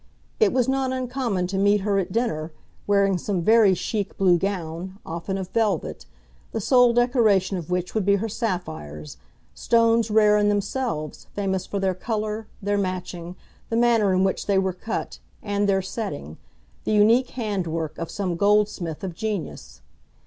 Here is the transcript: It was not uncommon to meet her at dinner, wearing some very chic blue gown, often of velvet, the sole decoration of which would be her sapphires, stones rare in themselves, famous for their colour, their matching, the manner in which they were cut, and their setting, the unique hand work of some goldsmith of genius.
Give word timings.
It 0.39 0.51
was 0.51 0.67
not 0.67 0.91
uncommon 0.91 1.45
to 1.45 1.59
meet 1.59 1.81
her 1.81 1.99
at 1.99 2.11
dinner, 2.11 2.51
wearing 2.87 3.19
some 3.19 3.43
very 3.43 3.75
chic 3.75 4.17
blue 4.17 4.39
gown, 4.39 4.97
often 5.05 5.37
of 5.37 5.49
velvet, 5.49 6.07
the 6.53 6.59
sole 6.59 6.91
decoration 6.91 7.55
of 7.57 7.69
which 7.69 7.93
would 7.93 8.03
be 8.03 8.15
her 8.15 8.27
sapphires, 8.27 9.17
stones 9.53 10.09
rare 10.09 10.39
in 10.39 10.49
themselves, 10.49 11.27
famous 11.35 11.67
for 11.67 11.79
their 11.79 11.93
colour, 11.93 12.47
their 12.63 12.79
matching, 12.79 13.35
the 13.69 13.77
manner 13.77 14.11
in 14.11 14.23
which 14.23 14.47
they 14.47 14.57
were 14.57 14.73
cut, 14.73 15.19
and 15.43 15.69
their 15.69 15.83
setting, 15.83 16.37
the 16.83 16.91
unique 16.93 17.29
hand 17.37 17.67
work 17.67 17.99
of 17.99 18.09
some 18.09 18.35
goldsmith 18.35 19.03
of 19.03 19.13
genius. 19.13 19.81